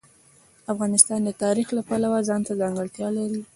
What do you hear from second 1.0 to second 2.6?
د تاریخ د پلوه ځانته